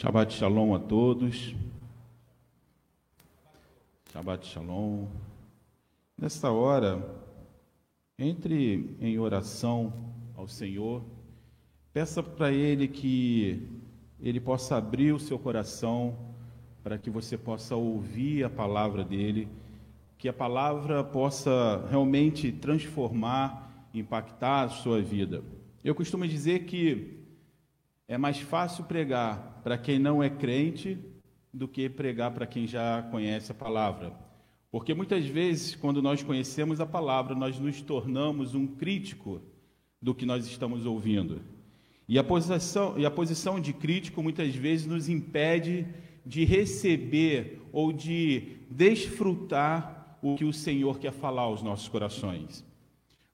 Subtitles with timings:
[0.00, 1.54] Shabbat Shalom a todos.
[4.10, 5.04] Shabbat Shalom.
[6.16, 7.06] Nesta hora,
[8.18, 9.92] entre em oração
[10.34, 11.04] ao Senhor,
[11.92, 13.68] peça para Ele que
[14.18, 16.16] Ele possa abrir o seu coração
[16.82, 19.50] para que você possa ouvir a palavra dEle,
[20.16, 25.44] que a palavra possa realmente transformar, impactar a sua vida.
[25.84, 27.20] Eu costumo dizer que
[28.08, 30.98] é mais fácil pregar para quem não é crente
[31.52, 34.12] do que pregar para quem já conhece a palavra.
[34.70, 39.40] Porque muitas vezes, quando nós conhecemos a palavra, nós nos tornamos um crítico
[40.00, 41.42] do que nós estamos ouvindo.
[42.08, 45.86] E a posição, e a posição de crítico muitas vezes nos impede
[46.24, 52.64] de receber ou de desfrutar o que o Senhor quer falar aos nossos corações.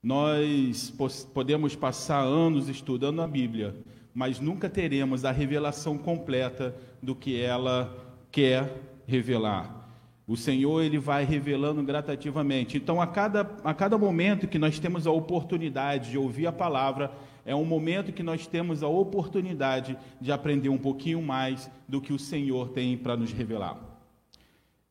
[0.01, 0.93] Nós
[1.33, 3.75] podemos passar anos estudando a Bíblia,
[4.17, 7.95] mas nunca teremos a revelação completa do que ela
[8.31, 9.87] quer revelar.
[10.27, 12.77] O Senhor ele vai revelando gradativamente.
[12.77, 17.11] Então, a cada, a cada momento que nós temos a oportunidade de ouvir a palavra,
[17.45, 22.11] é um momento que nós temos a oportunidade de aprender um pouquinho mais do que
[22.11, 23.79] o Senhor tem para nos revelar.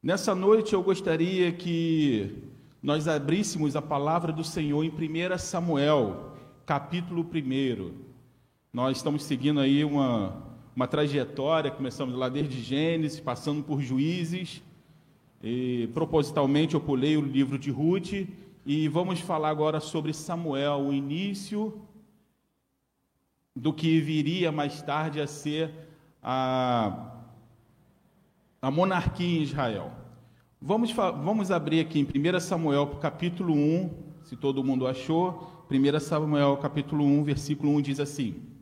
[0.00, 2.44] Nessa noite eu gostaria que
[2.80, 6.32] nós abríssemos a palavra do Senhor em 1 Samuel,
[6.64, 8.05] capítulo 1.
[8.76, 10.36] Nós estamos seguindo aí uma,
[10.76, 14.62] uma trajetória, começamos lá desde Gênesis, passando por Juízes,
[15.42, 18.28] e propositalmente eu pulei o livro de Ruth,
[18.66, 21.80] e vamos falar agora sobre Samuel, o início
[23.56, 25.70] do que viria mais tarde a ser
[26.22, 27.14] a,
[28.60, 29.90] a monarquia em Israel.
[30.60, 33.90] Vamos, vamos abrir aqui em 1 Samuel, capítulo 1,
[34.22, 35.64] se todo mundo achou.
[35.70, 38.54] 1 Samuel, capítulo 1, versículo 1 diz assim: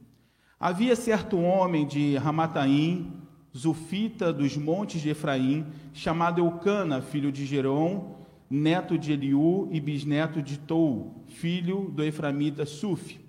[0.59, 3.13] Havia certo homem de Ramataim,
[3.57, 8.15] Zufita dos montes de Efraim, chamado Eucana, filho de Gerom,
[8.51, 13.21] neto de Eliú e bisneto de Tou, filho do Eframita Suf.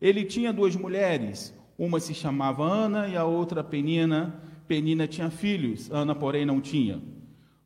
[0.00, 4.40] Ele tinha duas mulheres, uma se chamava Ana e a outra Penina.
[4.66, 7.02] Penina tinha filhos, Ana, porém, não tinha.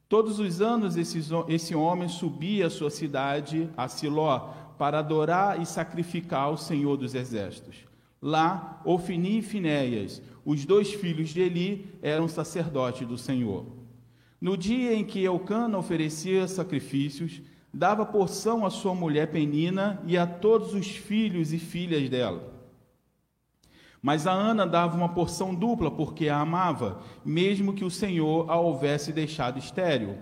[0.08, 6.42] Todos os anos esse homem subia à sua cidade, a Siló, para adorar e sacrificar
[6.42, 7.93] ao Senhor dos Exércitos.
[8.26, 13.66] Lá, Ofini e Finéias, os dois filhos de Eli, eram sacerdotes do Senhor.
[14.40, 20.26] No dia em que Eucana oferecia sacrifícios, dava porção à sua mulher Penina e a
[20.26, 22.50] todos os filhos e filhas dela.
[24.00, 28.58] Mas a Ana dava uma porção dupla porque a amava, mesmo que o Senhor a
[28.58, 30.16] houvesse deixado estéril.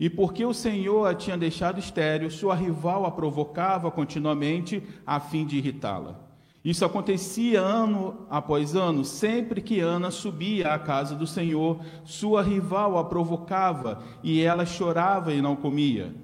[0.00, 5.46] E porque o Senhor a tinha deixado estéril, sua rival a provocava continuamente a fim
[5.46, 6.23] de irritá-la.
[6.64, 12.96] Isso acontecia ano após ano, sempre que Ana subia à casa do Senhor, sua rival
[12.96, 16.14] a provocava e ela chorava e não comia.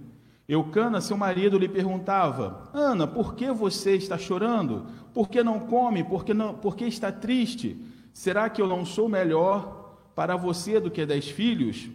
[0.49, 4.87] Eucana, seu marido, lhe perguntava: Ana, por que você está chorando?
[5.13, 6.03] Por que não come?
[6.03, 7.77] Por que, não, por que está triste?
[8.13, 11.91] Será que eu não sou melhor para você do que dez filhos?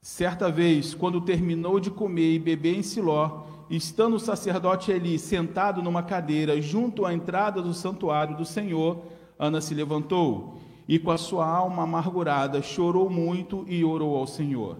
[0.00, 5.82] Certa vez, quando terminou de comer e beber em Siló, estando o sacerdote Eli sentado
[5.82, 9.02] numa cadeira junto à entrada do santuário do Senhor,
[9.38, 14.78] Ana se levantou e, com a sua alma amargurada, chorou muito e orou ao Senhor.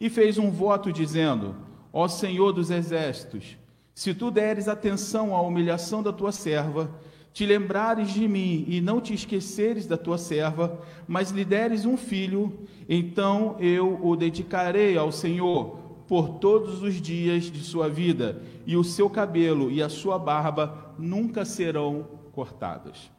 [0.00, 1.54] E fez um voto dizendo:
[1.92, 3.56] Ó Senhor dos exércitos,
[3.94, 6.90] se tu deres atenção à humilhação da tua serva,
[7.32, 11.96] te lembrares de mim e não te esqueceres da tua serva, mas lhe deres um
[11.96, 12.52] filho,
[12.88, 18.84] então eu o dedicarei ao Senhor por todos os dias de sua vida, e o
[18.84, 23.10] seu cabelo e a sua barba nunca serão cortados.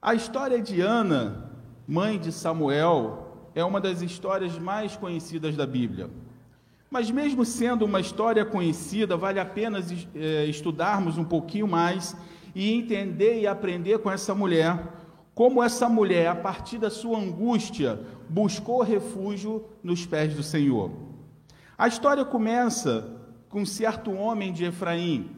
[0.00, 1.50] A história de Ana,
[1.86, 6.10] mãe de Samuel, é uma das histórias mais conhecidas da Bíblia.
[6.90, 9.78] Mas, mesmo sendo uma história conhecida, vale a pena
[10.14, 12.16] é, estudarmos um pouquinho mais
[12.54, 15.01] e entender e aprender com essa mulher
[15.34, 17.98] como essa mulher, a partir da sua angústia,
[18.28, 20.90] buscou refúgio nos pés do Senhor.
[21.76, 25.30] A história começa com um certo homem de Efraim.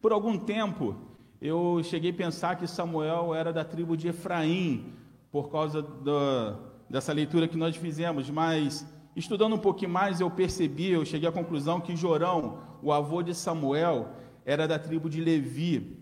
[0.00, 0.96] Por algum tempo,
[1.40, 4.92] eu cheguei a pensar que Samuel era da tribo de Efraim,
[5.30, 6.56] por causa do,
[6.88, 11.32] dessa leitura que nós fizemos, mas estudando um pouquinho mais, eu percebi, eu cheguei à
[11.32, 14.08] conclusão que Jorão, o avô de Samuel,
[14.44, 15.98] era da tribo de Levi,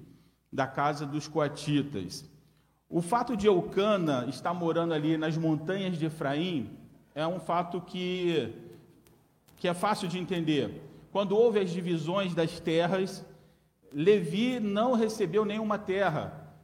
[0.53, 2.33] da casa dos coatitas.
[2.95, 6.71] O fato de Eucana estar morando ali nas montanhas de Efraim
[7.13, 8.55] é um fato que,
[9.57, 10.81] que é fácil de entender.
[11.11, 13.27] Quando houve as divisões das terras,
[13.93, 16.55] Levi não recebeu nenhuma terra.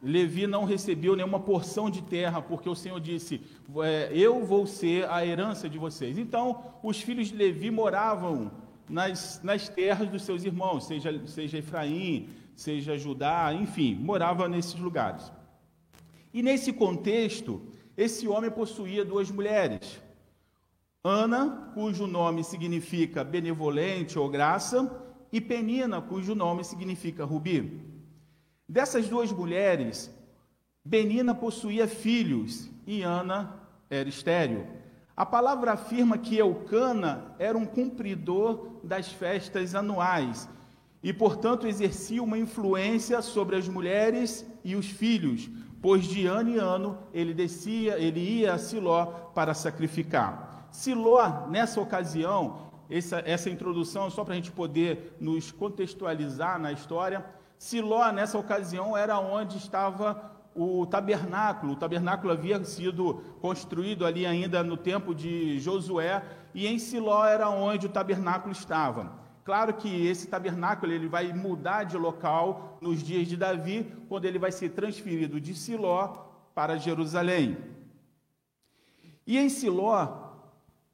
[0.00, 3.40] Levi não recebeu nenhuma porção de terra, porque o Senhor disse:
[3.82, 6.16] é, Eu vou ser a herança de vocês.
[6.16, 8.48] Então, os filhos de Levi moravam
[8.88, 15.32] nas, nas terras dos seus irmãos, seja, seja Efraim, seja Judá, enfim, morava nesses lugares.
[16.34, 17.62] E nesse contexto,
[17.96, 20.02] esse homem possuía duas mulheres.
[21.04, 25.00] Ana, cujo nome significa benevolente ou graça,
[25.30, 27.80] e Penina, cujo nome significa rubi.
[28.68, 30.12] Dessas duas mulheres,
[30.84, 33.54] Benina possuía filhos e Ana
[33.88, 34.66] era estéril.
[35.16, 40.48] A palavra afirma que Eucana era um cumpridor das festas anuais
[41.00, 45.48] e, portanto, exercia uma influência sobre as mulheres e os filhos,
[45.84, 49.04] pois de ano em ano ele descia, ele ia a Siló
[49.34, 50.66] para sacrificar.
[50.70, 57.22] Siló, nessa ocasião, essa, essa introdução, só para a gente poder nos contextualizar na história,
[57.58, 61.74] Siló, nessa ocasião, era onde estava o tabernáculo.
[61.74, 67.50] O tabernáculo havia sido construído ali ainda no tempo de Josué, e em Siló era
[67.50, 69.12] onde o tabernáculo estava.
[69.44, 74.38] Claro que esse tabernáculo ele vai mudar de local nos dias de Davi, quando ele
[74.38, 76.08] vai ser transferido de Siló
[76.54, 77.58] para Jerusalém.
[79.26, 80.32] E em Siló,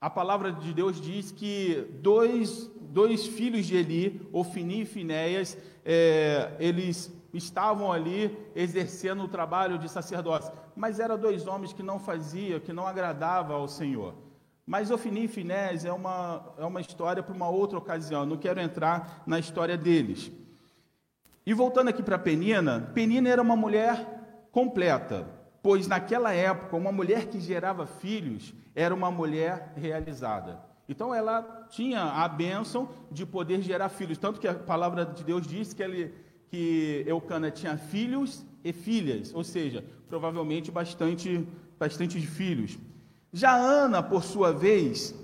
[0.01, 6.57] a palavra de Deus diz que dois, dois filhos de Eli, Ofini e Finéias, é,
[6.59, 12.59] eles estavam ali exercendo o trabalho de sacerdócio, mas eram dois homens que não faziam,
[12.59, 14.15] que não agradavam ao Senhor.
[14.71, 18.61] Mas Ofni e Finés é uma, é uma história para uma outra ocasião, não quero
[18.61, 20.31] entrar na história deles.
[21.45, 25.29] E voltando aqui para Penina, Penina era uma mulher completa,
[25.61, 30.63] pois naquela época, uma mulher que gerava filhos era uma mulher realizada.
[30.89, 35.49] Então ela tinha a bênção de poder gerar filhos, tanto que a palavra de Deus
[35.49, 36.15] diz que, ele,
[36.49, 41.45] que Eucana tinha filhos e filhas, ou seja, provavelmente bastante,
[41.77, 42.79] bastante filhos.
[43.33, 45.15] Já Ana, por sua vez,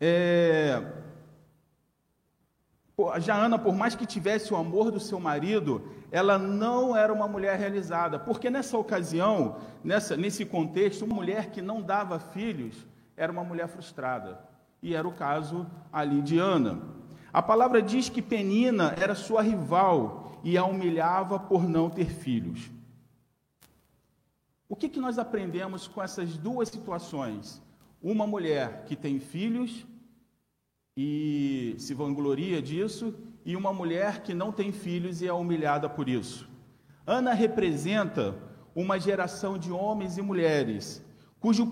[0.00, 0.82] é...
[3.20, 7.26] já Ana, por mais que tivesse o amor do seu marido, ela não era uma
[7.26, 12.86] mulher realizada, porque nessa ocasião, nessa, nesse contexto, uma mulher que não dava filhos
[13.16, 14.40] era uma mulher frustrada.
[14.82, 16.80] E era o caso ali de Ana.
[17.32, 22.70] A palavra diz que Penina era sua rival e a humilhava por não ter filhos.
[24.68, 27.62] O que, que nós aprendemos com essas duas situações?
[28.02, 29.86] Uma mulher que tem filhos
[30.94, 33.14] e se vangloria disso,
[33.46, 36.46] e uma mulher que não tem filhos e é humilhada por isso.
[37.06, 38.36] Ana representa
[38.74, 41.02] uma geração de homens e mulheres
[41.40, 41.66] cujo,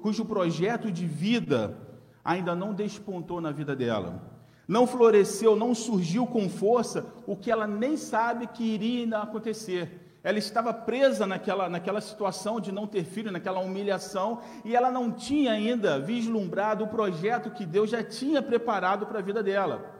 [0.00, 1.76] cujo projeto de vida
[2.24, 4.22] ainda não despontou na vida dela.
[4.68, 10.38] Não floresceu, não surgiu com força o que ela nem sabe que iria acontecer ela
[10.38, 15.52] estava presa naquela, naquela situação de não ter filho, naquela humilhação, e ela não tinha
[15.52, 19.90] ainda vislumbrado o projeto que Deus já tinha preparado para a vida dela.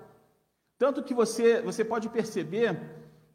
[0.77, 2.79] Tanto que você, você pode perceber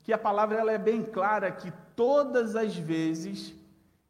[0.03, 3.55] que a palavra ela é bem clara que todas as vezes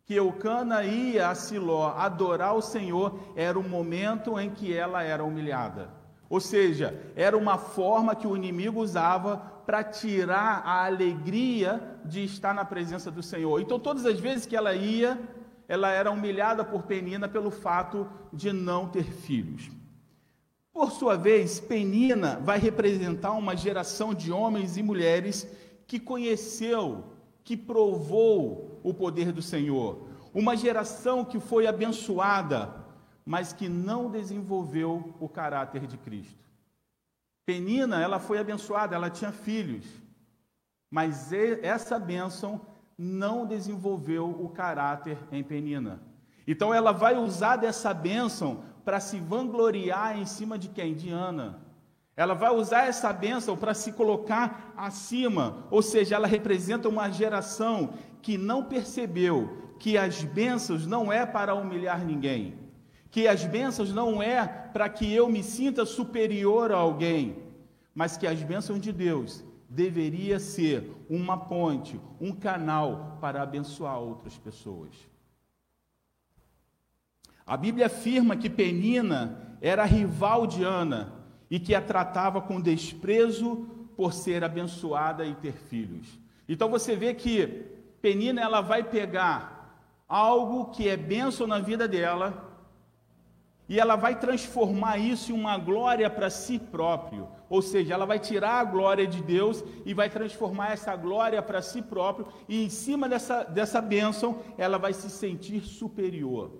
[0.04, 5.24] que Eucana ia a Siló adorar o Senhor, era o momento em que ela era
[5.24, 5.90] humilhada.
[6.30, 12.54] Ou seja, era uma forma que o inimigo usava para tirar a alegria de estar
[12.54, 13.62] na presença do Senhor.
[13.62, 15.20] Então, todas as vezes que ela ia,
[15.68, 19.70] ela era humilhada por Penina pelo fato de não ter filhos.
[20.72, 25.48] Por sua vez, Penina vai representar uma geração de homens e mulheres
[25.86, 27.04] que conheceu,
[27.44, 30.08] que provou o poder do Senhor.
[30.34, 32.84] Uma geração que foi abençoada
[33.26, 36.43] mas que não desenvolveu o caráter de Cristo.
[37.46, 39.86] Penina, ela foi abençoada, ela tinha filhos,
[40.90, 42.62] mas essa bênção
[42.98, 46.02] não desenvolveu o caráter em Penina.
[46.48, 50.94] Então ela vai usar dessa bênção para se vangloriar em cima de quem?
[50.94, 51.60] De Ana.
[52.16, 57.94] Ela vai usar essa bênção para se colocar acima, ou seja, ela representa uma geração
[58.22, 62.63] que não percebeu que as bênçãos não é para humilhar ninguém,
[63.14, 67.38] que as bênçãos não é para que eu me sinta superior a alguém,
[67.94, 74.36] mas que as bênçãos de Deus deveria ser uma ponte, um canal para abençoar outras
[74.40, 74.96] pessoas.
[77.46, 81.14] A Bíblia afirma que Penina era rival de Ana
[81.52, 86.20] e que a tratava com desprezo por ser abençoada e ter filhos.
[86.50, 87.46] Então você vê que
[88.02, 92.50] Penina ela vai pegar algo que é bênção na vida dela
[93.68, 97.30] e ela vai transformar isso em uma glória para si próprio.
[97.50, 101.62] Ou seja, ela vai tirar a glória de Deus e vai transformar essa glória para
[101.62, 106.52] si próprio, e em cima dessa, dessa bênção, ela vai se sentir superior.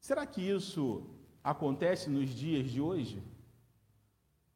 [0.00, 1.02] Será que isso
[1.42, 3.22] acontece nos dias de hoje?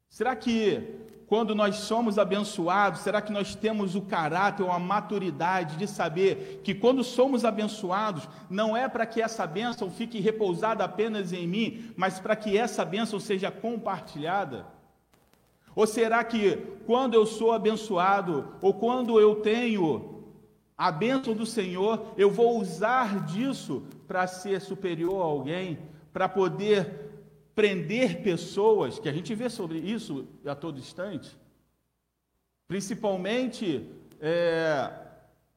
[0.09, 5.77] Será que quando nós somos abençoados, será que nós temos o caráter ou a maturidade
[5.77, 11.31] de saber que quando somos abençoados, não é para que essa bênção fique repousada apenas
[11.31, 14.65] em mim, mas para que essa bênção seja compartilhada?
[15.75, 16.57] Ou será que
[16.87, 20.23] quando eu sou abençoado, ou quando eu tenho
[20.75, 25.77] a bênção do Senhor, eu vou usar disso para ser superior a alguém,
[26.11, 27.08] para poder
[27.59, 31.37] prender pessoas, que a gente vê sobre isso a todo instante,
[32.69, 33.85] principalmente
[34.21, 34.89] é,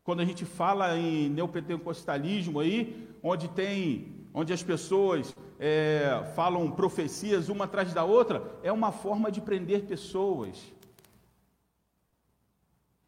[0.02, 7.48] quando a gente fala em neopentecostalismo aí, onde tem, onde as pessoas é, falam profecias
[7.48, 10.60] uma atrás da outra, é uma forma de prender pessoas.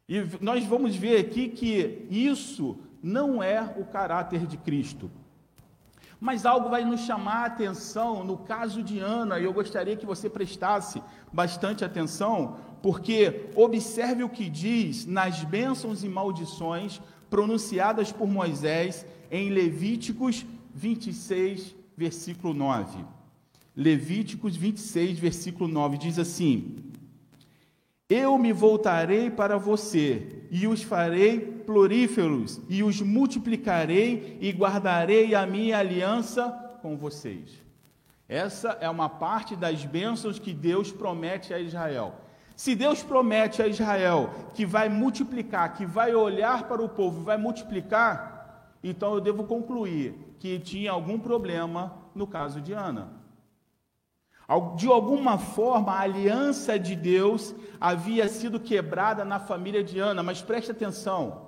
[0.07, 5.11] E nós vamos ver aqui que isso não é o caráter de Cristo.
[6.19, 10.05] Mas algo vai nos chamar a atenção no caso de Ana, e eu gostaria que
[10.05, 18.27] você prestasse bastante atenção, porque observe o que diz nas bênçãos e maldições pronunciadas por
[18.27, 23.03] Moisés em Levíticos 26, versículo 9.
[23.75, 26.77] Levíticos 26, versículo 9 diz assim:
[28.09, 35.45] Eu me voltarei para você e os farei floríferos, e os multiplicarei e guardarei a
[35.45, 36.49] minha aliança
[36.81, 37.63] com vocês.
[38.27, 42.15] Essa é uma parte das bênçãos que Deus promete a Israel.
[42.55, 47.37] Se Deus promete a Israel que vai multiplicar, que vai olhar para o povo vai
[47.37, 53.09] multiplicar, então eu devo concluir que tinha algum problema no caso de Ana.
[54.75, 60.41] De alguma forma, a aliança de Deus havia sido quebrada na família de Ana, mas
[60.41, 61.47] preste atenção.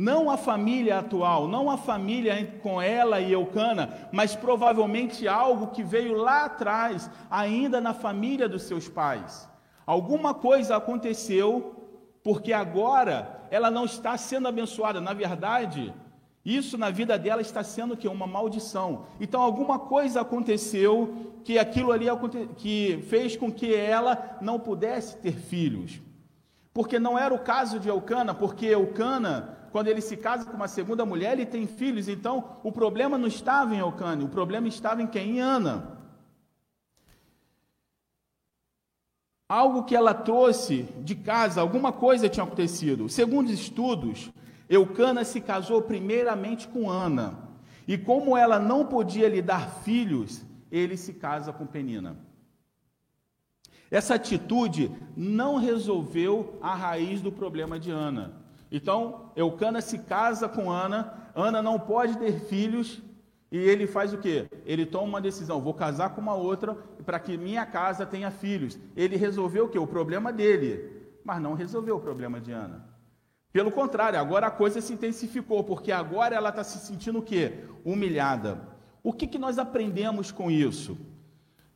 [0.00, 5.82] Não a família atual, não a família com ela e Eucana, mas provavelmente algo que
[5.82, 9.50] veio lá atrás, ainda na família dos seus pais.
[9.84, 11.74] Alguma coisa aconteceu,
[12.22, 15.00] porque agora ela não está sendo abençoada.
[15.00, 15.92] Na verdade,
[16.44, 19.06] isso na vida dela está sendo que uma maldição.
[19.18, 22.06] Então alguma coisa aconteceu que aquilo ali
[22.56, 26.00] que fez com que ela não pudesse ter filhos.
[26.72, 30.68] Porque não era o caso de Eucana, porque Eucana quando ele se casa com uma
[30.68, 32.08] segunda mulher, ele tem filhos.
[32.08, 35.36] Então, o problema não estava em Elcane, o problema estava em quem?
[35.36, 35.98] Em Ana.
[39.48, 43.08] Algo que ela trouxe de casa, alguma coisa tinha acontecido.
[43.08, 44.30] Segundo estudos,
[44.68, 47.38] Eucana se casou primeiramente com Ana.
[47.86, 52.16] E como ela não podia lhe dar filhos, ele se casa com Penina.
[53.90, 58.47] Essa atitude não resolveu a raiz do problema de Ana.
[58.70, 63.02] Então, Eucana se casa com Ana, Ana não pode ter filhos,
[63.50, 64.46] e ele faz o quê?
[64.66, 66.74] Ele toma uma decisão, vou casar com uma outra
[67.06, 68.78] para que minha casa tenha filhos.
[68.94, 69.78] Ele resolveu o quê?
[69.78, 70.90] O problema dele,
[71.24, 72.86] mas não resolveu o problema de Ana.
[73.50, 77.64] Pelo contrário, agora a coisa se intensificou, porque agora ela está se sentindo o quê?
[77.82, 78.60] Humilhada.
[79.02, 80.98] O que, que nós aprendemos com isso?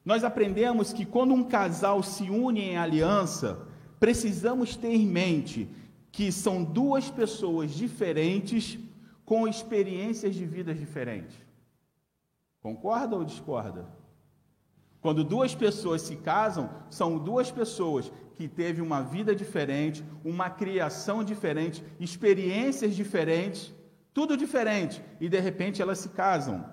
[0.05, 3.67] Nós aprendemos que quando um casal se une em aliança,
[3.99, 5.71] precisamos ter em mente
[6.13, 8.79] que são duas pessoas diferentes
[9.25, 11.37] com experiências de vidas diferentes.
[12.61, 13.89] Concorda ou discorda?
[15.01, 21.25] Quando duas pessoas se casam, são duas pessoas que teve uma vida diferente, uma criação
[21.25, 23.75] diferente, experiências diferentes,
[24.15, 26.65] tudo diferente, e de repente elas se casam.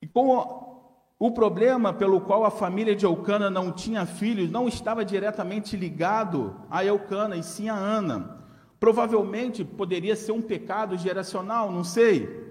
[0.00, 0.73] E com
[1.18, 6.56] o problema pelo qual a família de Eucana não tinha filhos não estava diretamente ligado
[6.68, 8.44] a Eucana, e sim a Ana.
[8.80, 12.44] Provavelmente poderia ser um pecado geracional, não sei.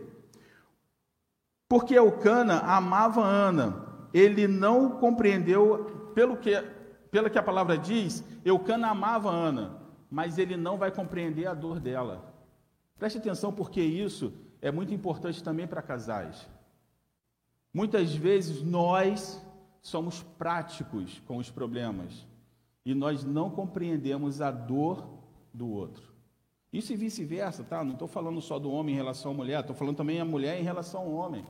[1.68, 3.84] Porque Eucana amava Ana.
[4.14, 6.60] Ele não compreendeu, pelo que,
[7.12, 11.80] pelo que a palavra diz, Eucana amava Ana, mas ele não vai compreender a dor
[11.80, 12.34] dela.
[12.98, 16.48] Preste atenção, porque isso é muito importante também para casais.
[17.74, 19.44] Muitas vezes nós
[19.82, 22.26] somos práticos com os problemas
[22.86, 25.08] e nós não compreendemos a dor
[25.54, 26.14] do outro.
[26.72, 27.84] Isso e vice-versa, tá?
[27.84, 30.60] Não estou falando só do homem em relação à mulher, estou falando também a mulher
[30.60, 31.46] em relação ao homem.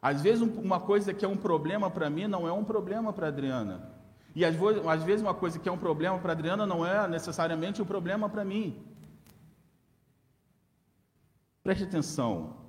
[0.00, 3.28] Às vezes uma coisa que é um problema para mim não é um problema para
[3.28, 3.90] Adriana.
[4.34, 4.56] E às,
[5.04, 8.44] vezes uma coisa que é um problema para Adriana não é necessariamente um problema para
[8.44, 8.82] mim.
[11.62, 12.61] Preste atenção.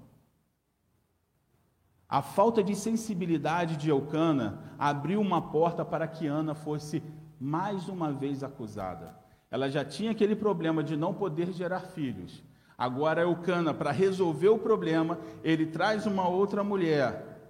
[2.13, 7.01] A falta de sensibilidade de Eucana abriu uma porta para que Ana fosse
[7.39, 9.17] mais uma vez acusada.
[9.49, 12.43] Ela já tinha aquele problema de não poder gerar filhos.
[12.77, 17.49] Agora Eucana, para resolver o problema, ele traz uma outra mulher.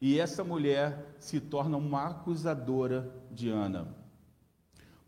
[0.00, 3.88] E essa mulher se torna uma acusadora de Ana.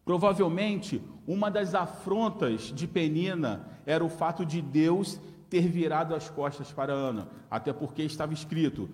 [0.05, 5.21] Provavelmente, uma das afrontas de Penina era o fato de Deus
[5.51, 8.89] ter virado as costas para Ana, até porque estava escrito: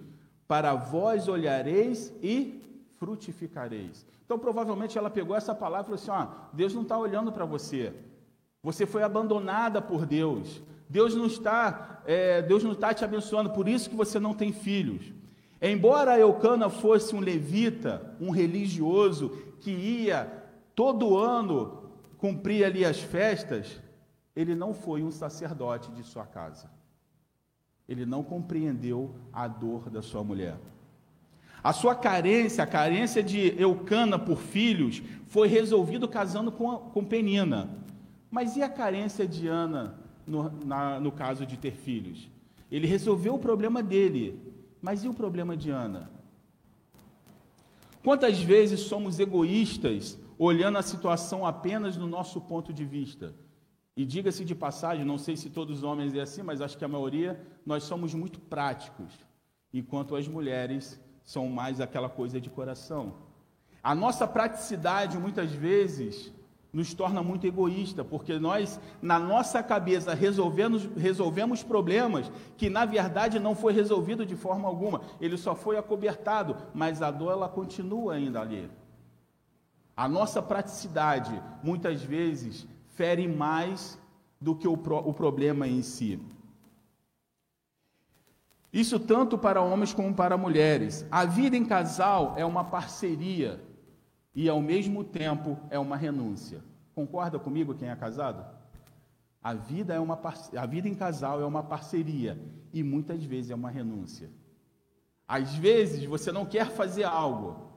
[0.48, 2.62] Para vós olhareis e
[2.96, 4.06] frutificareis.
[4.24, 7.44] Então, provavelmente, ela pegou essa palavra e falou assim: ó, Deus não está olhando para
[7.44, 7.92] você.
[8.62, 10.60] Você foi abandonada por Deus.
[10.88, 14.52] Deus não está, é, Deus não está te abençoando, por isso que você não tem
[14.52, 15.12] filhos.
[15.60, 20.30] Embora Eucana fosse um levita, um religioso que ia
[20.74, 23.80] todo ano cumprir ali as festas,
[24.36, 26.70] ele não foi um sacerdote de sua casa.
[27.88, 30.58] Ele não compreendeu a dor da sua mulher.
[31.64, 37.70] A sua carência, a carência de Eucana por filhos, foi resolvido casando com, com Penina.
[38.30, 42.30] Mas e a carência de Ana no, na, no caso de ter filhos?
[42.70, 44.38] Ele resolveu o problema dele,
[44.82, 46.10] mas e o problema de Ana?
[48.04, 53.34] Quantas vezes somos egoístas, olhando a situação apenas no nosso ponto de vista?
[53.96, 56.84] E diga-se de passagem, não sei se todos os homens é assim, mas acho que
[56.84, 59.12] a maioria, nós somos muito práticos,
[59.72, 63.14] enquanto as mulheres são mais aquela coisa de coração.
[63.82, 66.30] A nossa praticidade, muitas vezes,
[66.76, 73.40] nos torna muito egoísta, porque nós, na nossa cabeça, resolvemos, resolvemos problemas que, na verdade,
[73.40, 78.12] não foi resolvido de forma alguma, ele só foi acobertado, mas a dor ela continua
[78.12, 78.70] ainda ali.
[79.96, 83.98] A nossa praticidade, muitas vezes, fere mais
[84.40, 86.20] do que o, pro, o problema em si.
[88.72, 91.06] Isso tanto para homens como para mulheres.
[91.10, 93.62] A vida em casal é uma parceria
[94.34, 96.62] e ao mesmo tempo é uma renúncia.
[96.94, 98.44] Concorda comigo quem é casado?
[99.42, 100.20] A vida é uma
[100.56, 102.38] a vida em casal é uma parceria
[102.72, 104.28] e muitas vezes é uma renúncia.
[105.28, 107.75] Às vezes você não quer fazer algo,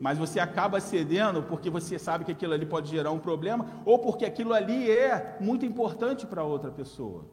[0.00, 3.98] mas você acaba cedendo porque você sabe que aquilo ali pode gerar um problema ou
[3.98, 7.26] porque aquilo ali é muito importante para outra pessoa.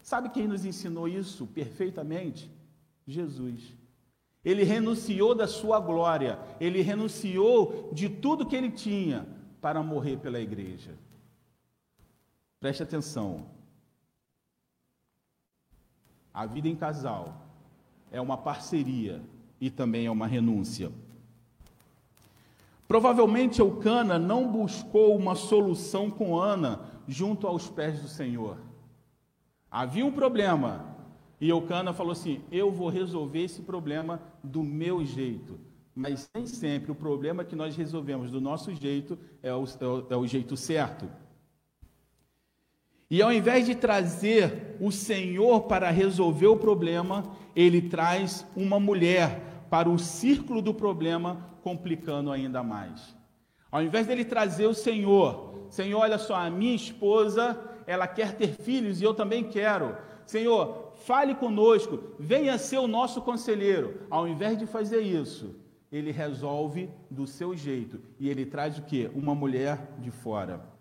[0.00, 2.50] Sabe quem nos ensinou isso perfeitamente?
[3.06, 3.76] Jesus.
[4.44, 9.26] Ele renunciou da sua glória, ele renunciou de tudo que ele tinha
[9.60, 10.96] para morrer pela igreja.
[12.60, 13.46] Preste atenção.
[16.32, 17.46] A vida em casal
[18.10, 19.20] é uma parceria
[19.60, 20.92] e também é uma renúncia.
[22.88, 28.58] Provavelmente Eucana não buscou uma solução com Ana junto aos pés do Senhor.
[29.70, 30.96] Havia um problema,
[31.40, 35.58] e Eucana falou assim: Eu vou resolver esse problema do meu jeito.
[35.94, 39.64] Mas nem sempre o problema que nós resolvemos do nosso jeito é o,
[40.10, 41.08] é o, é jeito certo.
[43.10, 49.55] E ao invés de trazer o Senhor para resolver o problema, ele traz uma mulher
[49.70, 53.16] para o círculo do problema, complicando ainda mais.
[53.70, 58.48] Ao invés dele trazer o Senhor, Senhor, olha só, a minha esposa, ela quer ter
[58.48, 59.96] filhos e eu também quero.
[60.24, 64.02] Senhor, fale conosco, venha ser o nosso conselheiro.
[64.10, 65.54] Ao invés de fazer isso,
[65.90, 69.10] ele resolve do seu jeito e ele traz o que?
[69.14, 70.75] Uma mulher de fora.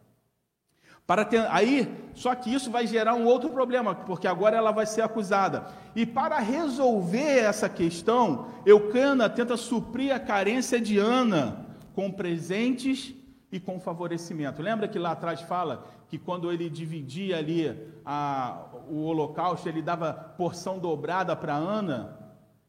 [1.08, 4.88] Para ter, aí, só que isso vai gerar um outro problema, porque agora ela vai
[4.88, 5.68] ser acusada.
[5.96, 11.64] E para resolver essa questão, Eucana tenta suprir a carência de Ana
[11.94, 13.14] com presentes
[13.52, 14.64] e com favorecimento.
[14.64, 20.12] Lembra que lá atrás fala que quando ele dividia ali a, o holocausto, ele dava
[20.12, 22.20] porção dobrada para Ana?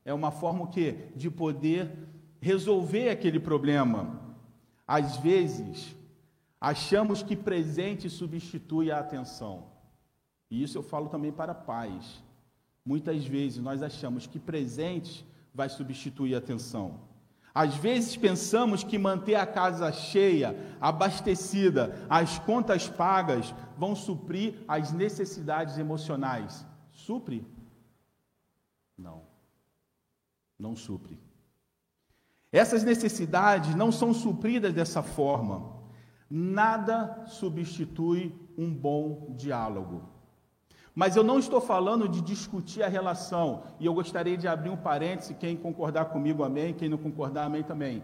[0.05, 1.09] É uma forma o quê?
[1.17, 1.91] De poder
[2.39, 4.21] resolver aquele problema.
[4.87, 5.96] Às vezes,
[6.67, 9.67] achamos que presente substitui a atenção.
[10.51, 12.21] E isso eu falo também para pais.
[12.85, 15.25] Muitas vezes nós achamos que presente
[15.55, 16.99] vai substituir a atenção.
[17.55, 24.91] Às vezes pensamos que manter a casa cheia, abastecida, as contas pagas vão suprir as
[24.91, 26.67] necessidades emocionais.
[26.91, 27.47] Supre?
[28.99, 29.23] Não.
[30.59, 31.17] Não supre.
[32.51, 35.76] Essas necessidades não são supridas dessa forma.
[36.29, 40.03] Nada substitui um bom diálogo.
[40.95, 44.77] Mas eu não estou falando de discutir a relação, e eu gostaria de abrir um
[44.79, 48.03] parêntese, quem concordar comigo, amém, quem não concordar, amém também.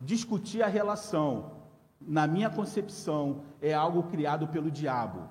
[0.00, 1.52] Discutir a relação,
[2.00, 5.28] na minha concepção, é algo criado pelo diabo.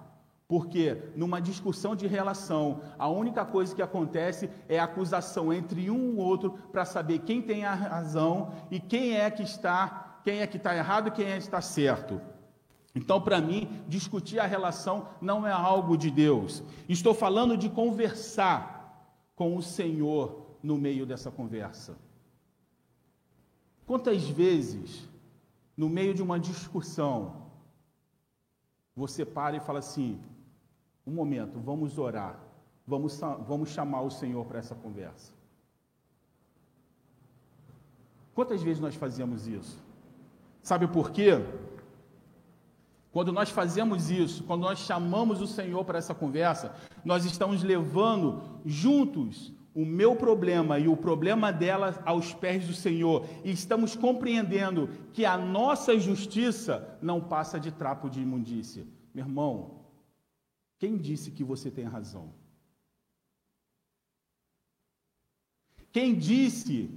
[0.48, 6.14] Porque numa discussão de relação, a única coisa que acontece é a acusação entre um
[6.14, 10.48] e outro para saber quem tem a razão e quem é que está, quem é
[10.48, 12.22] que está errado e quem é que está certo.
[12.96, 16.64] Então, para mim, discutir a relação não é algo de Deus.
[16.88, 18.74] Estou falando de conversar
[19.36, 21.98] com o Senhor no meio dessa conversa.
[23.86, 25.10] Quantas vezes,
[25.76, 27.48] no meio de uma discussão,
[28.96, 30.22] você para e fala assim:
[31.06, 32.40] um momento, vamos orar,
[32.88, 35.34] vamos, vamos chamar o Senhor para essa conversa.
[38.34, 39.78] Quantas vezes nós fazemos isso?
[40.64, 41.34] Sabe por quê?
[43.12, 46.74] Quando nós fazemos isso, quando nós chamamos o Senhor para essa conversa,
[47.06, 53.28] nós estamos levando juntos o meu problema e o problema dela aos pés do Senhor,
[53.44, 58.86] e estamos compreendendo que a nossa justiça não passa de trapo de imundícia.
[59.14, 59.84] Meu irmão,
[60.80, 62.34] quem disse que você tem razão?
[65.92, 66.90] Quem disse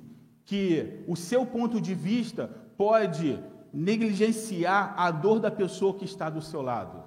[0.45, 3.39] que o seu ponto de vista pode
[3.73, 7.03] negligenciar a dor da pessoa que está do seu lado?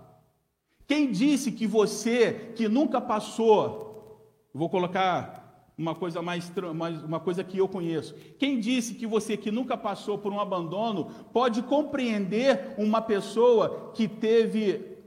[0.88, 5.40] Quem disse que você, que nunca passou, vou colocar
[5.78, 6.52] uma coisa mais
[7.06, 8.14] uma coisa que eu conheço.
[8.38, 14.08] Quem disse que você que nunca passou por um abandono pode compreender uma pessoa que
[14.08, 14.98] teve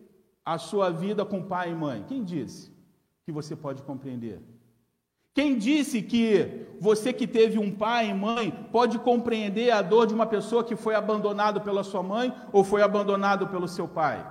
[0.45, 2.05] a sua vida com pai e mãe?
[2.09, 2.71] Quem disse
[3.25, 4.41] que você pode compreender?
[5.35, 10.13] Quem disse que você que teve um pai e mãe pode compreender a dor de
[10.13, 14.27] uma pessoa que foi abandonado pela sua mãe ou foi abandonado pelo seu pai?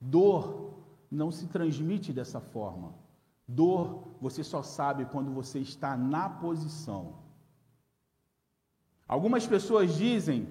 [0.00, 0.74] Dor
[1.10, 2.94] não se transmite dessa forma.
[3.46, 7.26] Dor você só sabe quando você está na posição.
[9.06, 10.48] Algumas pessoas dizem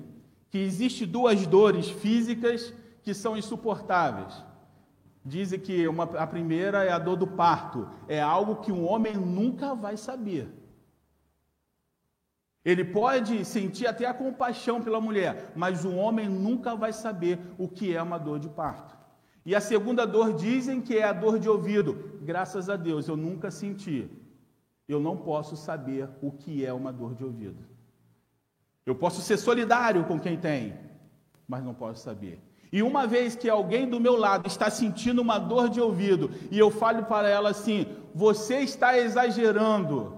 [0.49, 4.43] que existe duas dores físicas que são insuportáveis.
[5.25, 9.15] Dizem que uma, a primeira é a dor do parto, é algo que um homem
[9.15, 10.47] nunca vai saber.
[12.63, 17.67] Ele pode sentir até a compaixão pela mulher, mas o homem nunca vai saber o
[17.67, 18.95] que é uma dor de parto.
[19.43, 22.19] E a segunda dor dizem que é a dor de ouvido.
[22.21, 24.09] Graças a Deus, eu nunca senti.
[24.87, 27.63] Eu não posso saber o que é uma dor de ouvido.
[28.85, 30.75] Eu posso ser solidário com quem tem,
[31.47, 32.39] mas não posso saber.
[32.75, 36.59] E uma vez que alguém do meu lado está sentindo uma dor de ouvido e
[36.59, 40.13] eu falo para ela assim: você está exagerando,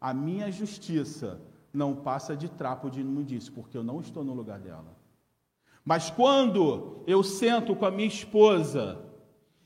[0.00, 1.38] a minha justiça
[1.70, 4.96] não passa de trapo de imundície, porque eu não estou no lugar dela.
[5.84, 8.98] Mas quando eu sento com a minha esposa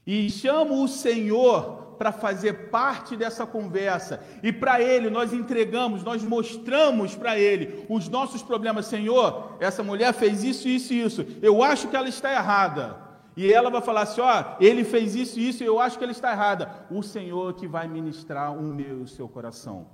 [0.04, 4.22] e chamo o Senhor para fazer parte dessa conversa.
[4.42, 8.86] E para Ele nós entregamos, nós mostramos para Ele os nossos problemas.
[8.86, 11.26] Senhor, essa mulher fez isso, isso e isso.
[11.40, 12.96] Eu acho que ela está errada.
[13.36, 16.12] E ela vai falar assim: ó, ele fez isso e isso, eu acho que ela
[16.12, 16.86] está errada.
[16.90, 19.86] O Senhor que vai ministrar o meu e o seu coração.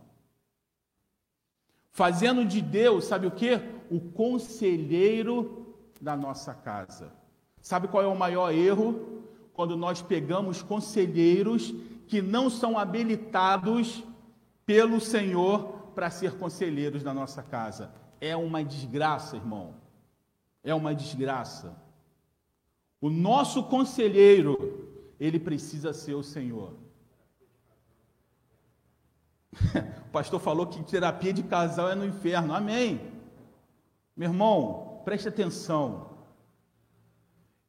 [1.92, 3.60] Fazendo de Deus, sabe o que?
[3.90, 7.12] O conselheiro da nossa casa.
[7.60, 9.17] Sabe qual é o maior erro?
[9.58, 11.74] Quando nós pegamos conselheiros
[12.06, 14.04] que não são habilitados
[14.64, 17.90] pelo Senhor para ser conselheiros da nossa casa.
[18.20, 19.74] É uma desgraça, irmão.
[20.62, 21.76] É uma desgraça.
[23.00, 24.86] O nosso conselheiro,
[25.18, 26.74] ele precisa ser o Senhor.
[30.06, 32.54] o pastor falou que terapia de casal é no inferno.
[32.54, 33.00] Amém.
[34.16, 36.17] Meu irmão, preste atenção.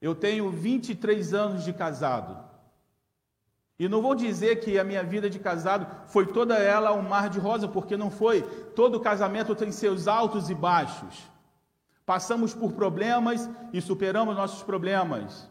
[0.02, 2.50] Eu tenho 23 anos de casado.
[3.78, 7.30] E não vou dizer que a minha vida de casado foi toda ela um mar
[7.30, 8.42] de rosa, porque não foi.
[8.76, 11.30] Todo casamento tem seus altos e baixos.
[12.06, 15.50] Passamos por problemas e superamos nossos problemas.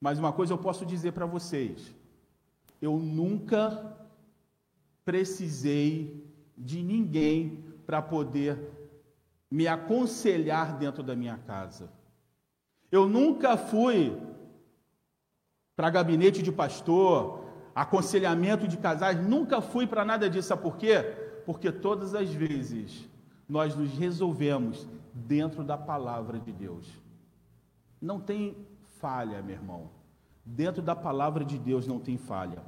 [0.00, 1.94] Mas uma coisa eu posso dizer para vocês:
[2.82, 3.96] eu nunca
[5.04, 6.22] precisei
[6.56, 8.58] de ninguém para poder
[9.50, 11.88] me aconselhar dentro da minha casa.
[12.96, 14.16] Eu nunca fui
[15.76, 20.48] para gabinete de pastor, aconselhamento de casais, nunca fui para nada disso.
[20.48, 21.02] Sabe por quê?
[21.44, 23.06] Porque todas as vezes
[23.46, 26.90] nós nos resolvemos dentro da palavra de Deus.
[28.00, 28.56] Não tem
[28.98, 29.90] falha, meu irmão.
[30.42, 32.62] Dentro da palavra de Deus não tem falha.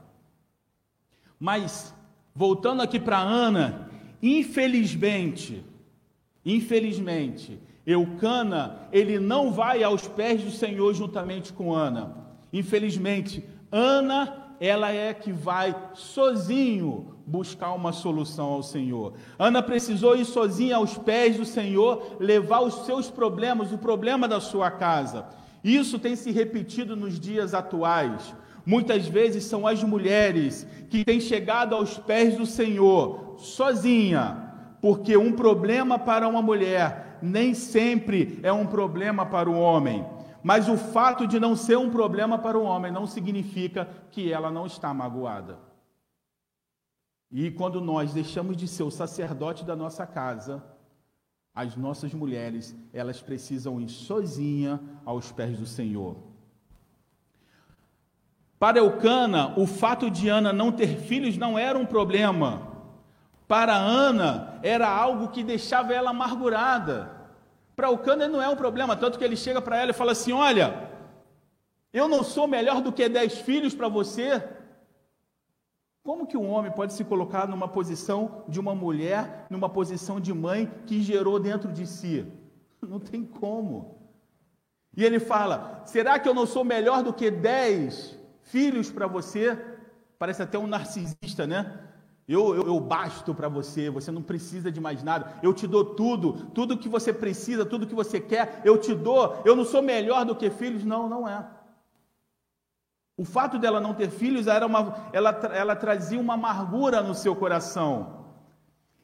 [1.40, 1.94] Mas,
[2.34, 3.88] voltando aqui para Ana,
[4.22, 5.64] infelizmente,
[6.44, 12.16] infelizmente, Eucana, ele não vai aos pés do Senhor juntamente com Ana.
[12.52, 19.14] Infelizmente, Ana ela é que vai sozinho buscar uma solução ao Senhor.
[19.38, 24.38] Ana precisou ir sozinha aos pés do Senhor, levar os seus problemas, o problema da
[24.38, 25.24] sua casa.
[25.64, 28.34] Isso tem se repetido nos dias atuais.
[28.66, 35.32] Muitas vezes são as mulheres que têm chegado aos pés do Senhor sozinha, porque um
[35.32, 40.06] problema para uma mulher nem sempre é um problema para o homem.
[40.42, 44.50] Mas o fato de não ser um problema para o homem não significa que ela
[44.50, 45.58] não está magoada.
[47.30, 50.64] E quando nós deixamos de ser o sacerdote da nossa casa,
[51.54, 56.16] as nossas mulheres, elas precisam ir sozinha aos pés do Senhor.
[58.58, 62.62] Para Eucana, o fato de Ana não ter filhos não era um problema.
[63.46, 67.10] Para Ana, era algo que deixava ela amargurada.
[67.76, 70.32] Para Eucana não é um problema, tanto que ele chega para ela e fala assim:
[70.32, 70.90] Olha,
[71.92, 74.42] eu não sou melhor do que dez filhos para você,
[76.02, 80.32] como que um homem pode se colocar numa posição de uma mulher, numa posição de
[80.32, 82.26] mãe que gerou dentro de si?
[82.80, 83.98] Não tem como.
[84.96, 89.56] E ele fala: será que eu não sou melhor do que dez filhos para você?
[90.18, 91.87] Parece até um narcisista, né?
[92.28, 95.32] Eu, eu, eu basto para você, você não precisa de mais nada.
[95.42, 99.40] Eu te dou tudo, tudo que você precisa, tudo que você quer, eu te dou.
[99.46, 100.84] Eu não sou melhor do que filhos?
[100.84, 101.46] Não, não é.
[103.16, 107.34] O fato dela não ter filhos era uma, ela, ela trazia uma amargura no seu
[107.34, 108.26] coração.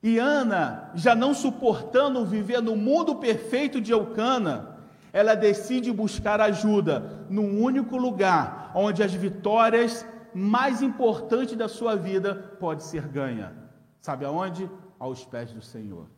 [0.02, 4.76] E Ana, já não suportando viver no mundo perfeito de Eucana,
[5.14, 12.34] ela decide buscar ajuda num único lugar onde as vitórias mais importantes da sua vida
[12.58, 13.52] pode ser ganha.
[14.00, 14.68] Sabe aonde?
[14.98, 16.08] Aos pés do Senhor.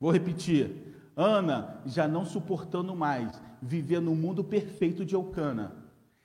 [0.00, 0.94] Vou repetir.
[1.16, 5.84] Ana, já não suportando mais viver no mundo perfeito de Eucana,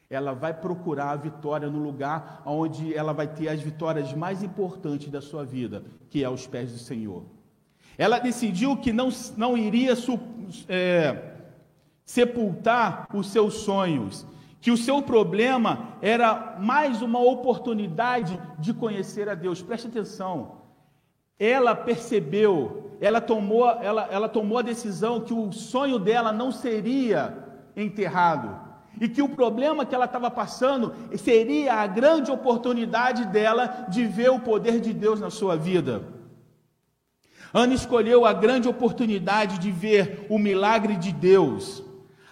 [0.10, 5.10] ela vai procurar a vitória no lugar onde ela vai ter as vitórias mais importantes
[5.10, 7.24] da sua vida, que é aos pés do Senhor.
[7.98, 9.94] Ela decidiu que não, não iria
[10.68, 11.36] é,
[12.04, 14.26] sepultar os seus sonhos,
[14.62, 19.62] que o seu problema era mais uma oportunidade de conhecer a Deus.
[19.62, 20.60] Preste atenção.
[21.40, 27.38] Ela percebeu, ela tomou, ela, ela tomou a decisão que o sonho dela não seria
[27.76, 28.68] enterrado
[29.00, 34.30] e que o problema que ela estava passando seria a grande oportunidade dela de ver
[34.30, 36.04] o poder de Deus na sua vida.
[37.54, 41.84] Ana escolheu a grande oportunidade de ver o milagre de Deus.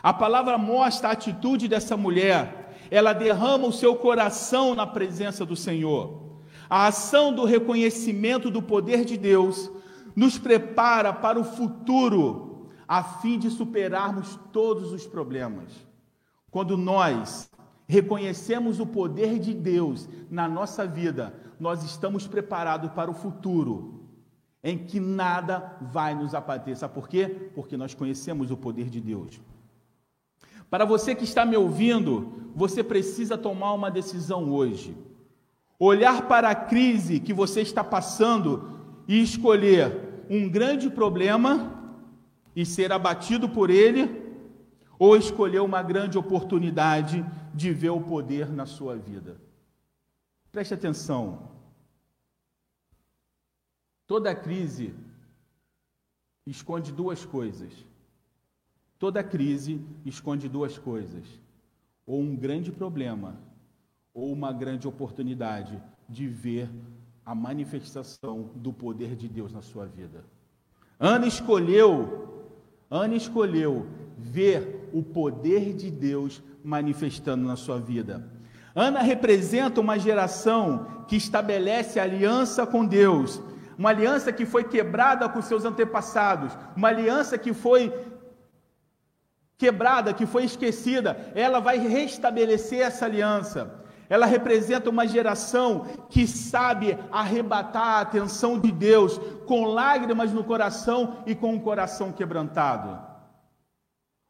[0.01, 2.75] A palavra mostra a atitude dessa mulher.
[2.89, 6.27] Ela derrama o seu coração na presença do Senhor.
[6.69, 9.71] A ação do reconhecimento do poder de Deus
[10.15, 15.71] nos prepara para o futuro, a fim de superarmos todos os problemas.
[16.49, 17.49] Quando nós
[17.87, 24.09] reconhecemos o poder de Deus na nossa vida, nós estamos preparados para o futuro,
[24.63, 26.75] em que nada vai nos abater.
[26.75, 27.51] Sabe por quê?
[27.55, 29.39] Porque nós conhecemos o poder de Deus.
[30.69, 34.97] Para você que está me ouvindo, você precisa tomar uma decisão hoje.
[35.79, 38.77] Olhar para a crise que você está passando
[39.07, 41.73] e escolher um grande problema
[42.55, 44.25] e ser abatido por ele
[44.99, 49.39] ou escolheu uma grande oportunidade de ver o poder na sua vida.
[50.51, 51.51] Preste atenção.
[54.07, 54.95] Toda crise
[56.45, 57.71] esconde duas coisas.
[58.99, 61.23] Toda crise esconde duas coisas:
[62.05, 63.35] ou um grande problema,
[64.13, 66.69] ou uma grande oportunidade de ver
[67.25, 70.23] a manifestação do poder de Deus na sua vida.
[70.99, 72.47] Ana escolheu,
[72.89, 73.85] Ana escolheu
[74.17, 78.31] ver o poder de Deus manifestando na sua vida.
[78.73, 83.41] Ana representa uma geração que estabelece aliança com Deus,
[83.77, 87.93] uma aliança que foi quebrada com seus antepassados, uma aliança que foi
[89.57, 91.31] quebrada, que foi esquecida.
[91.33, 93.83] Ela vai restabelecer essa aliança.
[94.09, 101.23] Ela representa uma geração que sabe arrebatar a atenção de Deus com lágrimas no coração
[101.25, 102.97] e com o coração quebrantado.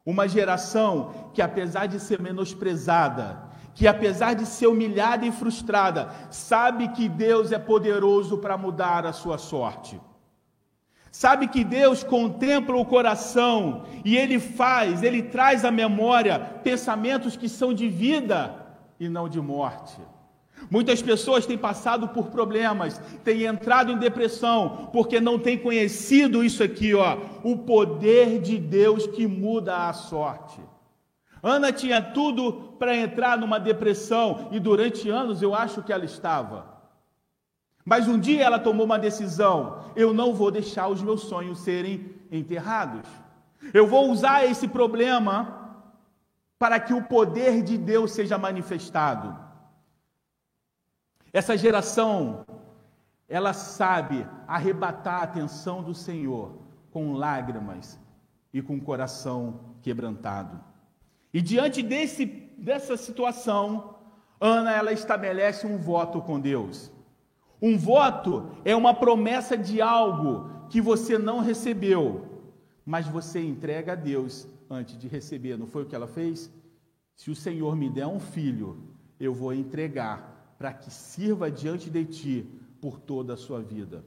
[0.04, 6.88] Uma geração que, apesar de ser menosprezada, que apesar de ser humilhada e frustrada, sabe
[6.88, 10.00] que Deus é poderoso para mudar a sua sorte.
[11.10, 17.48] Sabe que Deus contempla o coração e Ele faz, Ele traz à memória pensamentos que
[17.48, 18.54] são de vida
[19.00, 20.00] e não de morte.
[20.70, 26.62] Muitas pessoas têm passado por problemas, têm entrado em depressão, porque não têm conhecido isso
[26.62, 30.60] aqui, ó, o poder de Deus que muda a sorte.
[31.42, 36.77] Ana tinha tudo para entrar numa depressão e durante anos eu acho que ela estava.
[37.88, 42.14] Mas um dia ela tomou uma decisão: eu não vou deixar os meus sonhos serem
[42.30, 43.08] enterrados.
[43.72, 45.72] Eu vou usar esse problema
[46.58, 49.34] para que o poder de Deus seja manifestado.
[51.32, 52.44] Essa geração,
[53.26, 56.58] ela sabe arrebatar a atenção do Senhor
[56.90, 57.98] com lágrimas
[58.52, 60.60] e com coração quebrantado.
[61.32, 62.26] E diante desse,
[62.58, 63.94] dessa situação,
[64.38, 66.97] Ana ela estabelece um voto com Deus.
[67.60, 72.44] Um voto é uma promessa de algo que você não recebeu,
[72.84, 75.58] mas você entrega a Deus antes de receber.
[75.58, 76.50] Não foi o que ela fez?
[77.16, 78.78] Se o Senhor me der um filho,
[79.18, 82.46] eu vou entregar para que sirva diante de ti
[82.80, 84.04] por toda a sua vida.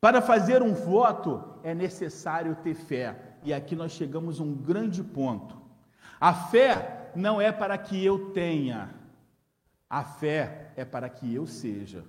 [0.00, 3.36] Para fazer um voto é necessário ter fé.
[3.42, 5.60] E aqui nós chegamos a um grande ponto.
[6.18, 8.94] A fé não é para que eu tenha,
[9.88, 12.04] a fé é para que eu seja.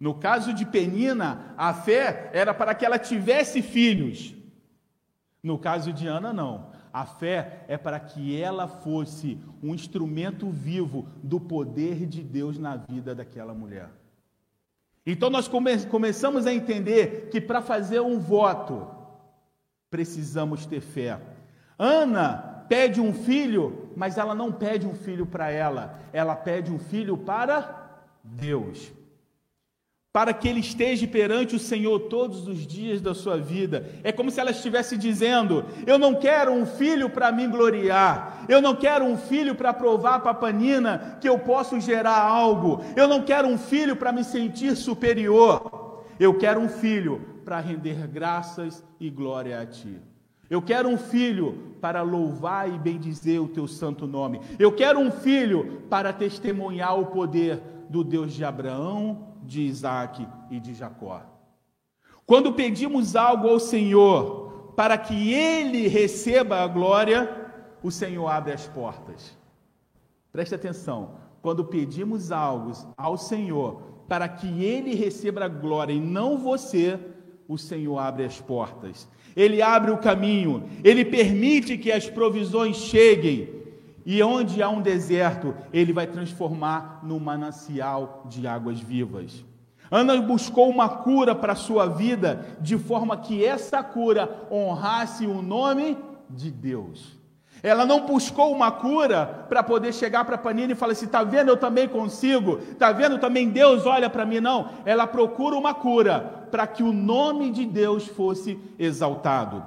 [0.00, 4.34] No caso de Penina, a fé era para que ela tivesse filhos.
[5.42, 6.70] No caso de Ana, não.
[6.90, 12.76] A fé é para que ela fosse um instrumento vivo do poder de Deus na
[12.76, 13.90] vida daquela mulher.
[15.04, 18.88] Então nós come começamos a entender que para fazer um voto,
[19.90, 21.20] precisamos ter fé.
[21.78, 26.78] Ana pede um filho, mas ela não pede um filho para ela, ela pede um
[26.78, 28.92] filho para Deus
[30.12, 33.88] para que ele esteja perante o Senhor todos os dias da sua vida.
[34.02, 38.60] É como se ela estivesse dizendo: Eu não quero um filho para me gloriar, eu
[38.60, 43.06] não quero um filho para provar para a Panina que eu posso gerar algo, eu
[43.06, 48.84] não quero um filho para me sentir superior, eu quero um filho para render graças
[48.98, 49.96] e glória a Ti.
[50.48, 54.40] Eu quero um filho para louvar e bendizer o teu santo nome.
[54.58, 60.60] Eu quero um filho para testemunhar o poder do Deus de Abraão, de Isaac e
[60.60, 61.22] de Jacó.
[62.26, 68.66] Quando pedimos algo ao Senhor para que Ele receba a glória, o Senhor abre as
[68.66, 69.36] portas.
[70.32, 76.38] Preste atenção, quando pedimos algo ao Senhor para que Ele receba a glória e não
[76.38, 76.98] você,
[77.48, 79.08] o Senhor abre as portas.
[79.34, 83.59] Ele abre o caminho, Ele permite que as provisões cheguem.
[84.12, 89.44] E onde há um deserto, ele vai transformar num manancial de águas vivas.
[89.88, 95.40] Ana buscou uma cura para a sua vida, de forma que essa cura honrasse o
[95.40, 95.96] nome
[96.28, 97.16] de Deus.
[97.62, 101.50] Ela não buscou uma cura para poder chegar para Panina e falar assim: está vendo,
[101.50, 104.40] eu também consigo, está vendo, também Deus olha para mim.
[104.40, 109.62] Não, ela procura uma cura para que o nome de Deus fosse exaltado.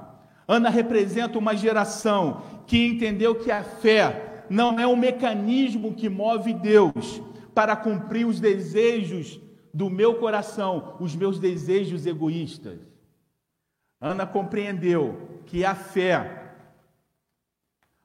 [0.46, 6.54] Ana representa uma geração que entendeu que a fé não é um mecanismo que move
[6.54, 7.20] Deus
[7.56, 9.42] para cumprir os desejos
[9.74, 12.80] do meu coração, os meus desejos egoístas.
[14.00, 16.56] Ana compreendeu que a fé.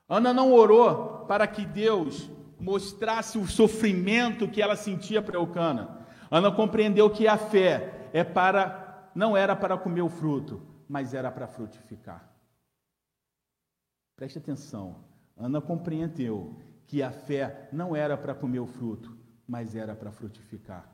[0.08, 6.06] Ana não orou para que Deus mostrasse o sofrimento que ela sentia para Eucana.
[6.30, 11.30] Ana compreendeu que a fé é para não era para comer o fruto, mas era
[11.30, 12.26] para frutificar.
[14.16, 15.07] Preste atenção.
[15.38, 20.88] Ana compreendeu que a fé não era para comer o fruto, mas era para frutificar.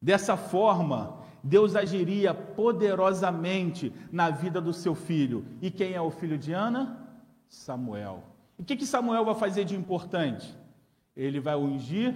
[0.00, 5.46] Dessa forma, Deus agiria poderosamente na vida do seu filho.
[5.62, 7.08] E quem é o filho de Ana?
[7.48, 8.22] Samuel.
[8.58, 10.54] E o que, que Samuel vai fazer de importante?
[11.16, 12.14] Ele vai ungir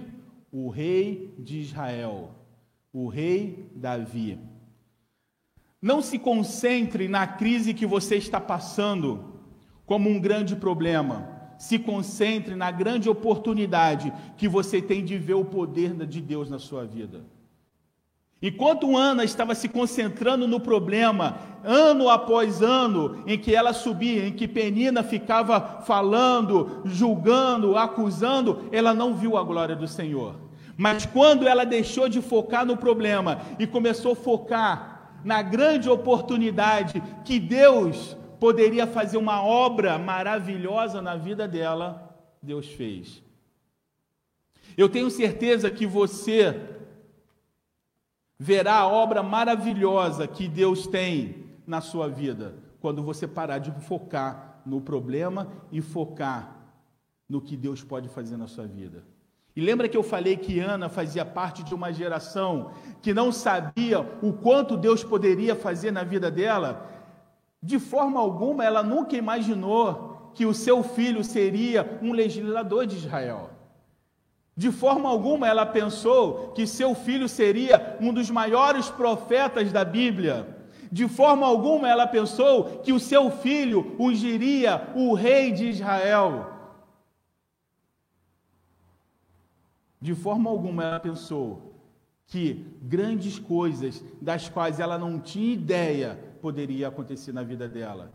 [0.51, 2.31] o rei de Israel,
[2.93, 4.39] o rei Davi.
[5.81, 9.38] Não se concentre na crise que você está passando
[9.89, 11.27] como um grande problema.
[11.57, 16.59] Se concentre na grande oportunidade que você tem de ver o poder de Deus na
[16.59, 17.21] sua vida.
[18.39, 24.31] Enquanto Ana estava se concentrando no problema, ano após ano, em que ela subia, em
[24.31, 30.35] que Penina ficava falando, julgando, acusando, ela não viu a glória do Senhor.
[30.77, 37.01] Mas quando ela deixou de focar no problema e começou a focar na grande oportunidade
[37.25, 43.21] que Deus poderia fazer uma obra maravilhosa na vida dela, Deus fez.
[44.77, 46.77] Eu tenho certeza que você
[48.37, 54.61] verá a obra maravilhosa que Deus tem na sua vida quando você parar de focar
[54.65, 56.55] no problema e focar
[57.27, 59.03] no que Deus pode fazer na sua vida.
[59.55, 62.71] E lembra que eu falei que Ana fazia parte de uma geração
[63.01, 66.87] que não sabia o quanto Deus poderia fazer na vida dela?
[67.61, 73.49] De forma alguma ela nunca imaginou que o seu filho seria um legislador de Israel.
[74.55, 80.57] De forma alguma ela pensou que seu filho seria um dos maiores profetas da Bíblia.
[80.91, 86.53] De forma alguma ela pensou que o seu filho ungiria o rei de Israel.
[90.01, 91.73] De forma alguma ela pensou
[92.25, 98.11] que grandes coisas das quais ela não tinha ideia poderia acontecer na vida dela.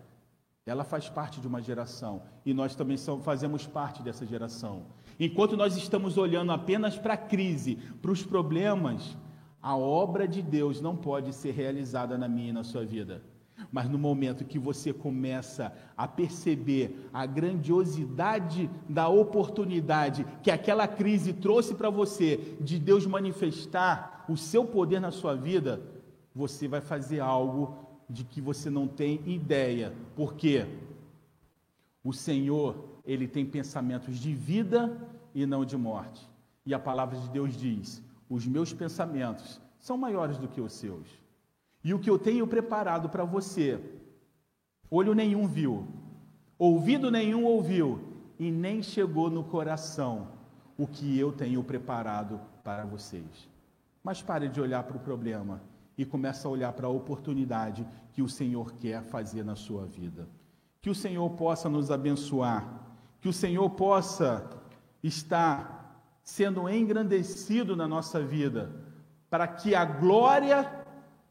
[0.67, 4.87] Ela faz parte de uma geração e nós também fazemos parte dessa geração.
[5.21, 9.17] Enquanto nós estamos olhando apenas para a crise, para os problemas,
[9.61, 13.23] a obra de Deus não pode ser realizada na minha e na sua vida.
[13.71, 21.33] Mas no momento que você começa a perceber a grandiosidade da oportunidade que aquela crise
[21.33, 25.81] trouxe para você de Deus manifestar o seu poder na sua vida,
[26.35, 29.95] você vai fazer algo de que você não tem ideia.
[30.15, 30.67] Por quê?
[32.03, 34.97] O Senhor, ele tem pensamentos de vida
[35.35, 36.29] e não de morte.
[36.67, 41.07] E a palavra de Deus diz: os meus pensamentos são maiores do que os seus.
[41.83, 43.79] E o que eu tenho preparado para você,
[44.91, 45.87] olho nenhum viu,
[46.59, 48.01] ouvido nenhum ouviu,
[48.39, 50.29] e nem chegou no coração
[50.79, 53.49] o que eu tenho preparado para vocês.
[54.03, 55.61] Mas pare de olhar para o problema
[55.97, 60.29] e comece a olhar para a oportunidade que o Senhor quer fazer na sua vida.
[60.81, 62.63] Que o Senhor possa nos abençoar,
[63.21, 64.49] que o Senhor possa
[65.03, 65.75] estar
[66.23, 68.71] sendo engrandecido na nossa vida,
[69.29, 70.85] para que a glória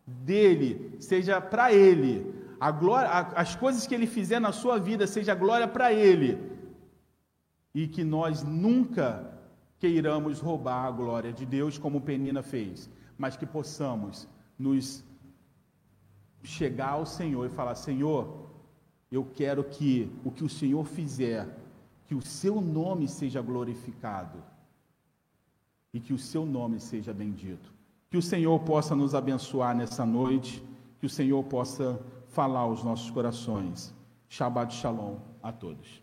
[0.05, 5.33] dele seja para ele, a glória, as coisas que ele fizer na sua vida seja
[5.33, 6.51] glória para ele,
[7.73, 9.33] e que nós nunca
[9.79, 14.27] queiramos roubar a glória de Deus como Penina fez, mas que possamos
[14.57, 15.03] nos
[16.43, 18.49] chegar ao Senhor e falar: Senhor,
[19.11, 21.47] eu quero que o que o Senhor fizer,
[22.07, 24.43] que o seu nome seja glorificado
[25.93, 27.73] e que o seu nome seja bendito.
[28.09, 30.63] Que o Senhor possa nos abençoar nessa noite,
[30.99, 31.99] que o Senhor possa
[32.29, 33.93] falar aos nossos corações.
[34.27, 36.02] Shabbat Shalom a todos.